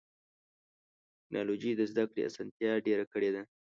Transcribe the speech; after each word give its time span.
ټکنالوجي 1.19 1.71
د 1.75 1.81
زدهکړې 1.91 2.21
اسانتیا 2.29 2.71
ډېره 2.85 3.05
کړې 3.13 3.29
ده. 3.35 3.41